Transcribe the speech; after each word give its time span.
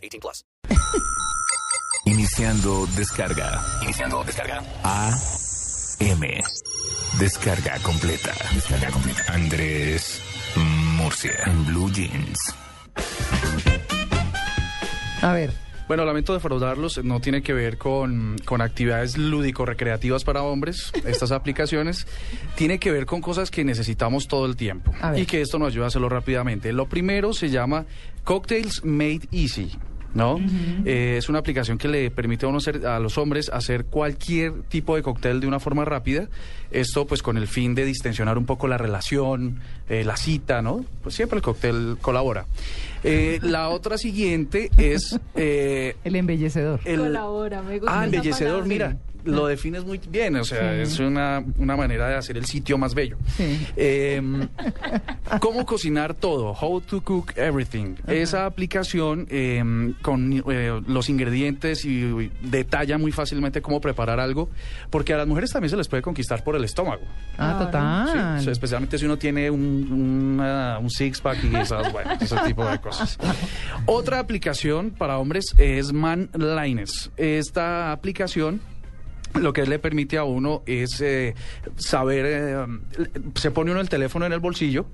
18 0.00 0.20
plus. 0.20 0.44
Iniciando 2.06 2.86
descarga. 2.96 3.60
Iniciando 3.82 4.24
descarga. 4.24 4.62
A 4.82 5.10
M. 6.00 6.42
Descarga 7.18 7.78
completa. 7.82 8.32
Descarga 8.54 8.90
completa. 8.90 9.24
Andrés 9.32 10.20
Murcia. 10.96 11.32
En 11.46 11.66
Blue 11.66 11.90
Jeans. 11.92 12.38
A 15.22 15.32
ver, 15.32 15.52
Bueno, 15.86 16.04
lamento 16.04 16.32
defraudarlos, 16.32 17.04
no 17.04 17.20
tiene 17.20 17.42
que 17.42 17.52
ver 17.52 17.76
con, 17.76 18.36
con 18.46 18.62
actividades 18.62 19.18
lúdico-recreativas 19.18 20.24
para 20.24 20.42
hombres, 20.42 20.92
estas 21.04 21.32
aplicaciones, 21.32 22.06
tiene 22.54 22.78
que 22.78 22.90
ver 22.92 23.06
con 23.06 23.20
cosas 23.20 23.50
que 23.50 23.64
necesitamos 23.64 24.28
todo 24.28 24.46
el 24.46 24.56
tiempo 24.56 24.92
y 25.16 25.26
que 25.26 25.40
esto 25.42 25.58
nos 25.58 25.68
ayuda 25.72 25.86
a 25.86 25.88
hacerlo 25.88 26.08
rápidamente. 26.08 26.72
Lo 26.72 26.88
primero 26.88 27.32
se 27.34 27.50
llama 27.50 27.86
Cocktails 28.24 28.84
Made 28.84 29.28
Easy. 29.32 29.76
¿No? 30.12 30.40
Eh, 30.84 31.14
es 31.18 31.28
una 31.28 31.38
aplicación 31.38 31.78
que 31.78 31.86
le 31.86 32.10
permite 32.10 32.44
a, 32.44 32.48
uno 32.48 32.58
hacer- 32.58 32.84
a 32.84 32.98
los 32.98 33.16
hombres 33.16 33.48
hacer 33.48 33.84
cualquier 33.84 34.62
tipo 34.62 34.96
de 34.96 35.02
cóctel 35.02 35.38
de 35.40 35.46
una 35.46 35.60
forma 35.60 35.84
rápida. 35.84 36.26
Esto, 36.72 37.06
pues, 37.06 37.22
con 37.22 37.36
el 37.38 37.46
fin 37.46 37.76
de 37.76 37.84
distensionar 37.84 38.36
un 38.36 38.44
poco 38.44 38.66
la 38.66 38.76
relación, 38.76 39.60
eh, 39.88 40.02
la 40.04 40.16
cita, 40.16 40.62
¿no? 40.62 40.84
Pues 41.02 41.14
siempre 41.14 41.36
el 41.36 41.42
cóctel 41.42 41.96
colabora. 42.00 42.46
Eh, 43.04 43.38
la 43.42 43.68
otra 43.68 43.98
siguiente 43.98 44.70
es 44.78 45.18
eh, 45.36 45.94
el 46.04 46.16
embellecedor. 46.16 46.80
el, 46.84 46.98
Colabora, 47.00 47.62
me 47.62 47.78
gusta 47.78 48.00
Ah, 48.00 48.04
embellecedor, 48.04 48.66
mira, 48.66 48.96
lo 49.24 49.46
defines 49.46 49.84
muy 49.84 50.00
bien, 50.08 50.36
o 50.36 50.44
sea, 50.44 50.74
Sí. 50.74 50.80
es 50.82 50.98
una, 50.98 51.44
una 51.58 51.76
manera 51.76 52.08
de 52.08 52.14
hacer 52.16 52.36
el 52.36 52.44
sitio 52.46 52.78
más 52.78 52.94
bello. 52.94 53.16
Sí. 53.36 53.66
Eh, 53.76 54.20
¿Cómo 55.40 55.64
cocinar 55.64 56.14
todo? 56.14 56.52
How 56.52 56.80
to 56.80 57.02
cook 57.02 57.32
everything. 57.36 57.94
Esa 58.06 58.46
aplicación 58.46 59.26
eh, 59.30 59.62
con 60.02 60.32
eh, 60.50 60.80
los 60.86 61.08
ingredientes 61.08 61.84
y 61.84 62.30
detalla 62.42 62.98
muy 62.98 63.12
fácilmente 63.12 63.62
cómo 63.62 63.80
preparar 63.80 64.20
algo, 64.20 64.48
porque 64.90 65.14
a 65.14 65.16
las 65.18 65.26
mujeres 65.26 65.50
también 65.50 65.70
se 65.70 65.76
les 65.76 65.88
puede 65.88 66.02
conquistar 66.02 66.42
por 66.44 66.56
el 66.56 66.64
estómago. 66.64 67.02
Ah, 67.38 67.56
Sí, 67.58 67.64
total. 67.66 68.38
o 68.38 68.42
sea, 68.42 68.52
especialmente 68.52 68.98
si 68.98 69.04
uno 69.04 69.16
tiene 69.18 69.50
un, 69.50 70.36
una- 70.40 70.78
un 70.78 70.90
six-pack 70.90 71.38
y 71.44 71.56
esas, 71.56 71.92
bueno, 71.92 72.10
ese 72.20 72.36
tipo 72.46 72.64
de 72.64 72.78
cosas. 72.80 73.18
Otra 73.86 74.18
aplicación 74.18 74.90
para 74.90 75.18
hombres 75.18 75.54
es 75.58 75.92
Man 75.92 76.28
Lines. 76.34 77.10
Esta 77.16 77.92
aplicación 77.92 78.60
lo 79.40 79.52
que 79.52 79.64
le 79.66 79.78
permite 79.78 80.18
a 80.18 80.24
uno 80.24 80.62
es 80.66 81.00
eh, 81.00 81.34
saber, 81.76 82.24
eh, 82.26 82.66
se 83.34 83.50
pone 83.50 83.70
uno 83.70 83.80
el 83.80 83.88
teléfono 83.88 84.26
en 84.26 84.32
el 84.32 84.40
bolsillo 84.40 84.86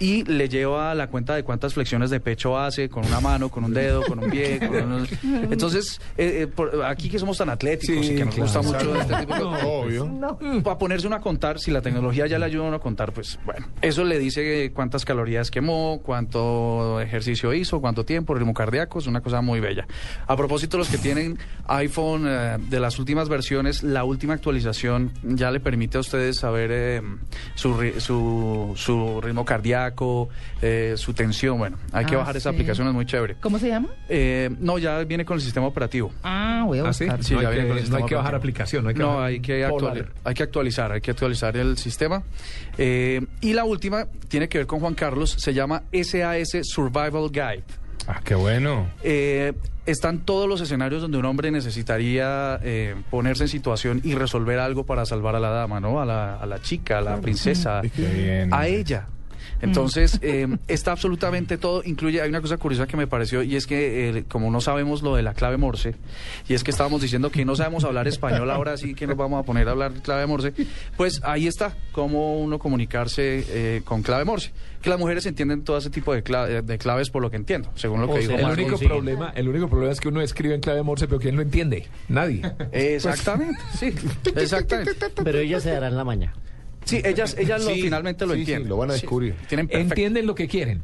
y 0.00 0.24
le 0.24 0.48
lleva 0.48 0.92
la 0.96 1.06
cuenta 1.06 1.36
de 1.36 1.44
cuántas 1.44 1.74
flexiones 1.74 2.10
de 2.10 2.18
pecho 2.18 2.58
hace 2.58 2.88
con 2.88 3.06
una 3.06 3.20
mano, 3.20 3.48
con 3.48 3.62
un 3.62 3.72
dedo, 3.72 4.02
con 4.02 4.18
un 4.18 4.28
pie. 4.28 4.58
con 4.58 4.74
unos- 4.92 5.08
Entonces, 5.22 6.00
eh, 6.16 6.40
eh, 6.42 6.46
por- 6.48 6.84
aquí 6.84 7.08
que 7.08 7.18
somos 7.20 7.38
tan 7.38 7.48
atléticos 7.48 8.04
y 8.06 8.16
que 8.16 8.24
nos 8.24 8.36
gusta 8.36 8.60
mucho 8.60 8.96
este 9.00 9.14
tipo 9.14 9.34
de 9.34 9.40
cosas, 9.40 9.62
Obvio. 9.64 10.62
para 10.64 10.78
ponerse 10.78 11.06
uno 11.06 11.14
a 11.14 11.20
contar, 11.20 11.60
si 11.60 11.70
la 11.70 11.80
tecnología 11.80 12.26
ya 12.26 12.40
le 12.40 12.46
ayuda 12.46 12.64
a 12.64 12.68
uno 12.68 12.76
a 12.78 12.80
contar, 12.80 13.12
pues 13.12 13.38
bueno, 13.44 13.68
eso 13.82 14.02
le 14.02 14.18
dice 14.18 14.72
cuántas 14.74 15.04
calorías 15.04 15.52
quemó, 15.52 16.00
cuánto 16.02 17.00
ejercicio 17.00 17.54
hizo, 17.54 17.80
cuánto 17.80 18.04
tiempo, 18.04 18.34
ritmo 18.34 18.52
cardíaco, 18.52 18.98
es 18.98 19.06
una 19.06 19.20
cosa 19.20 19.42
muy 19.42 19.60
bella. 19.60 19.86
A 20.26 20.36
propósito, 20.36 20.76
los 20.76 20.88
que 20.88 20.98
tienen 20.98 21.38
iPhone 21.68 22.24
eh, 22.26 22.56
de 22.68 22.80
las 22.80 22.98
últimas 22.98 23.28
versiones, 23.28 23.83
la 23.84 24.02
última 24.04 24.34
actualización 24.34 25.12
ya 25.22 25.50
le 25.50 25.60
permite 25.60 25.98
a 25.98 26.00
ustedes 26.00 26.38
saber 26.38 26.70
eh, 26.72 27.02
su, 27.54 27.74
ri- 27.78 28.00
su, 28.00 28.72
su 28.76 29.20
ritmo 29.20 29.44
cardíaco, 29.44 30.28
eh, 30.62 30.94
su 30.96 31.12
tensión, 31.12 31.58
bueno, 31.58 31.76
hay 31.92 32.04
que 32.06 32.14
Ah, 32.14 32.18
bajar 32.18 32.36
esa 32.36 32.50
aplicación, 32.50 32.88
es 32.88 32.94
muy 32.94 33.06
chévere. 33.06 33.36
¿Cómo 33.40 33.58
se 33.58 33.68
llama? 33.68 33.88
Eh, 34.08 34.50
no, 34.58 34.78
ya 34.78 34.98
viene 35.04 35.24
con 35.24 35.36
el 35.36 35.40
sistema 35.42 35.66
operativo. 35.66 36.12
Ah, 36.22 36.64
voy 36.66 36.78
a 36.78 36.88
¿Ah, 36.88 36.92
sí? 36.92 37.04
buscar. 37.04 37.22
Sí, 37.24 37.34
no, 37.34 37.42
ya 37.42 37.48
hay 37.48 37.54
viene 37.54 37.68
con 37.68 37.78
el 37.78 37.84
que, 37.84 37.90
no 37.90 37.96
hay 37.96 38.04
que 38.04 38.14
bajar 38.14 38.34
operativo. 38.34 38.38
aplicación, 38.38 38.82
no 38.84 38.88
hay 38.88 38.94
que, 38.94 39.00
No, 39.02 39.08
bajar 39.08 39.24
hay 39.24 39.40
que, 39.40 39.66
actuali- 39.66 39.78
Polar. 40.00 40.12
hay 40.24 40.34
que 40.34 40.42
actualizar, 40.42 40.92
hay 40.92 41.00
que 41.00 41.10
actualizar 41.10 41.56
el 41.56 41.76
sistema. 41.78 42.22
Eh, 42.78 43.20
y 43.40 43.52
la 43.52 43.64
última 43.64 44.06
tiene 44.28 44.48
que 44.48 44.58
ver 44.58 44.66
con 44.66 44.80
Juan 44.80 44.94
Carlos, 44.94 45.36
se 45.38 45.52
llama 45.54 45.82
SAS 45.92 46.60
Survival 46.62 47.30
Guide. 47.30 47.64
Ah, 48.06 48.20
qué 48.24 48.34
bueno. 48.34 48.88
Eh, 49.02 49.52
están 49.86 50.20
todos 50.20 50.48
los 50.48 50.60
escenarios 50.60 51.02
donde 51.02 51.18
un 51.18 51.24
hombre 51.24 51.50
necesitaría 51.50 52.58
eh, 52.62 52.94
ponerse 53.10 53.44
en 53.44 53.48
situación 53.48 54.00
y 54.04 54.14
resolver 54.14 54.58
algo 54.58 54.84
para 54.84 55.04
salvar 55.06 55.36
a 55.36 55.40
la 55.40 55.50
dama, 55.50 55.80
¿no? 55.80 56.00
A 56.00 56.06
la, 56.06 56.36
a 56.36 56.46
la 56.46 56.60
chica, 56.60 56.98
a 56.98 57.00
la 57.02 57.20
princesa, 57.20 57.80
Qué 57.94 58.06
bien. 58.06 58.52
a 58.52 58.66
ella. 58.66 59.06
Entonces, 59.62 60.18
eh, 60.22 60.46
está 60.68 60.92
absolutamente 60.92 61.58
todo, 61.58 61.82
incluye, 61.84 62.20
hay 62.20 62.28
una 62.28 62.40
cosa 62.40 62.56
curiosa 62.56 62.86
que 62.86 62.96
me 62.96 63.06
pareció, 63.06 63.42
y 63.42 63.56
es 63.56 63.66
que 63.66 64.08
eh, 64.10 64.24
como 64.28 64.50
no 64.50 64.60
sabemos 64.60 65.02
lo 65.02 65.16
de 65.16 65.22
la 65.22 65.34
clave 65.34 65.56
Morse, 65.56 65.94
y 66.48 66.54
es 66.54 66.64
que 66.64 66.70
estábamos 66.70 67.00
diciendo 67.02 67.30
que 67.30 67.44
no 67.44 67.56
sabemos 67.56 67.84
hablar 67.84 68.08
español, 68.08 68.50
ahora 68.50 68.76
sí 68.76 68.94
que 68.94 69.06
nos 69.06 69.16
vamos 69.16 69.40
a 69.40 69.44
poner 69.44 69.68
a 69.68 69.72
hablar 69.72 69.92
clave 70.02 70.26
Morse, 70.26 70.52
pues 70.96 71.20
ahí 71.24 71.46
está, 71.46 71.74
cómo 71.92 72.38
uno 72.40 72.58
comunicarse 72.58 73.44
eh, 73.48 73.82
con 73.84 74.02
clave 74.02 74.24
Morse. 74.24 74.52
Que 74.82 74.90
las 74.90 74.98
mujeres 74.98 75.24
entienden 75.24 75.64
todo 75.64 75.78
ese 75.78 75.88
tipo 75.88 76.12
de, 76.12 76.22
cla- 76.22 76.60
de 76.62 76.76
claves 76.78 77.08
por 77.08 77.22
lo 77.22 77.30
que 77.30 77.36
entiendo, 77.36 77.70
según 77.74 78.02
lo 78.02 78.06
que 78.12 78.18
dijo 78.20 78.32
el 78.34 78.42
Marco. 78.42 78.60
único 78.60 78.78
problema, 78.78 79.32
el 79.34 79.48
único 79.48 79.66
problema 79.70 79.90
es 79.92 79.98
que 79.98 80.08
uno 80.08 80.20
escribe 80.20 80.54
en 80.54 80.60
clave 80.60 80.82
Morse, 80.82 81.06
pero 81.08 81.18
¿quién 81.20 81.36
lo 81.36 81.42
entiende? 81.42 81.86
Nadie. 82.08 82.42
Exactamente, 82.70 83.58
sí, 83.78 83.94
exactamente. 84.36 84.92
Pero 85.24 85.38
ella 85.38 85.58
se 85.60 85.70
dará 85.70 85.88
en 85.88 85.96
la 85.96 86.04
mañana. 86.04 86.34
Sí, 86.84 87.00
ellas, 87.04 87.34
ellas 87.38 87.64
lo, 87.64 87.70
finalmente 87.70 88.26
lo 88.26 88.32
sí, 88.34 88.38
sí, 88.38 88.40
entienden. 88.42 88.68
lo 88.68 88.76
van 88.76 88.90
a 88.90 88.94
Sí, 88.94 89.00
descubrir. 89.02 89.34
Tienen. 89.48 89.68
Entienden 89.72 90.26
lo 90.26 90.34
que 90.34 90.46
quieren. 90.48 90.82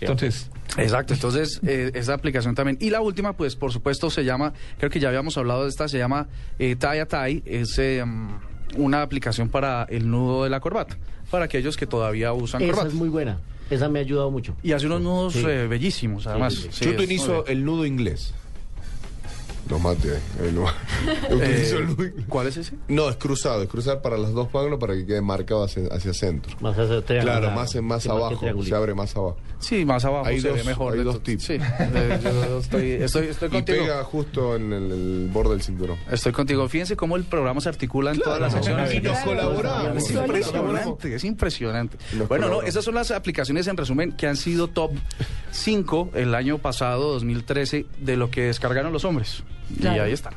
Entonces, 0.00 0.50
Exacto, 0.76 1.14
entonces 1.14 1.58
eh, 1.66 1.90
esa 1.94 2.12
aplicación 2.14 2.54
también. 2.54 2.76
Y 2.80 2.90
la 2.90 3.00
última, 3.00 3.32
pues 3.34 3.56
por 3.56 3.72
supuesto 3.72 4.10
se 4.10 4.24
llama, 4.24 4.52
creo 4.78 4.90
que 4.90 5.00
ya 5.00 5.08
habíamos 5.08 5.38
hablado 5.38 5.62
de 5.62 5.70
esta, 5.70 5.88
se 5.88 5.96
llama 5.96 6.26
eh, 6.58 6.76
Tie 6.76 7.00
a 7.00 7.06
Tie, 7.06 7.42
es 7.46 7.78
eh, 7.78 8.04
mm, 8.04 8.28
una 8.76 9.00
aplicación 9.00 9.48
para 9.48 9.84
el 9.84 10.10
nudo 10.10 10.44
de 10.44 10.50
la 10.50 10.60
corbata, 10.60 10.98
para 11.30 11.46
aquellos 11.46 11.78
que 11.78 11.86
todavía 11.86 12.32
usan 12.34 12.60
Esa 12.60 12.70
corbata. 12.72 12.88
es 12.88 12.94
muy 12.94 13.08
buena. 13.08 13.38
Esa 13.70 13.88
me 13.88 14.00
ha 14.00 14.02
ayudado 14.02 14.30
mucho. 14.30 14.54
Y 14.62 14.72
hace 14.72 14.84
unos 14.86 15.00
nudos 15.00 15.32
Sí. 15.32 15.44
eh, 15.48 15.66
bellísimos, 15.66 16.26
además. 16.26 16.54
sí, 16.54 16.68
Sí, 16.70 16.84
Yo 16.84 16.90
utilizo 16.90 17.46
el 17.46 17.64
nudo 17.64 17.86
inglés. 17.86 18.34
No 19.68 19.78
mate. 19.80 20.08
eh, 20.40 20.52
no. 20.54 20.64
Eh. 21.42 22.14
¿Cuál 22.28 22.46
es 22.48 22.56
ese? 22.56 22.74
No, 22.88 23.08
es 23.08 23.16
cruzado, 23.16 23.62
es 23.62 23.68
cruzar 23.68 24.00
para 24.00 24.16
las 24.16 24.32
dos 24.32 24.48
páginas 24.48 24.78
para 24.78 24.94
que 24.94 25.04
quede 25.06 25.20
marcado 25.20 25.64
hacia, 25.64 25.88
hacia 25.88 26.14
centro. 26.14 26.56
Más 26.60 26.76
triangular. 26.76 27.22
Claro, 27.40 27.50
más, 27.50 27.74
en- 27.74 27.84
más 27.84 28.06
abajo, 28.06 28.40
se 28.62 28.74
abre 28.74 28.94
más 28.94 29.14
abajo. 29.16 29.36
Sí, 29.58 29.84
más 29.84 30.04
abajo 30.04 30.26
Hay 30.26 30.40
se 30.40 30.48
dos- 30.48 30.58
ve 30.58 30.64
mejor. 30.64 30.92
hay 30.92 30.98
de 30.98 31.04
dos 31.04 31.22
tipos. 31.22 31.44
Sí, 31.44 31.58
yo 31.58 32.58
estoy, 32.58 32.90
estoy, 32.92 33.26
estoy 33.28 33.48
Y 33.48 33.52
contigo. 33.52 33.78
pega 33.84 34.04
justo 34.04 34.54
en 34.56 34.72
el, 34.72 34.92
el 34.92 35.30
borde 35.32 35.50
del 35.52 35.62
cinturón. 35.62 35.96
Estoy 36.10 36.32
contigo. 36.32 36.68
Fíjense 36.68 36.94
cómo 36.96 37.16
el 37.16 37.24
programa 37.24 37.60
se 37.60 37.68
articula 37.68 38.12
en 38.12 38.20
todas 38.20 38.40
las 38.40 38.52
secciones. 38.52 38.92
Y 38.94 39.00
nos 39.00 39.18
colaboramos. 39.18 39.96
Es 40.04 40.10
impresionante, 40.10 41.14
es 41.14 41.24
impresionante. 41.24 41.96
Nos 42.16 42.28
Bueno, 42.28 42.48
no, 42.48 42.62
esas 42.62 42.84
son 42.84 42.94
las 42.94 43.10
aplicaciones 43.10 43.66
en 43.66 43.76
resumen 43.76 44.12
que 44.12 44.26
han 44.26 44.36
sido 44.36 44.68
top 44.68 44.92
5 45.56 46.10
el 46.14 46.34
año 46.34 46.58
pasado, 46.58 47.12
2013, 47.14 47.86
de 47.98 48.16
lo 48.16 48.30
que 48.30 48.42
descargaron 48.42 48.92
los 48.92 49.04
hombres. 49.04 49.42
Y 49.80 49.86
ahí 49.86 50.12
están. 50.12 50.34